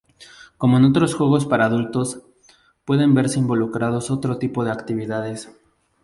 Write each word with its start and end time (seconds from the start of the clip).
Como 0.57 0.79
en 0.79 0.85
otros 0.85 1.13
juegos 1.13 1.45
para 1.45 1.67
adultos, 1.67 2.23
pueden 2.85 3.13
verse 3.13 3.37
involucradas 3.37 4.09
otro 4.09 4.39
tipo 4.39 4.63
de 4.65 4.71
actividades. 4.71 5.51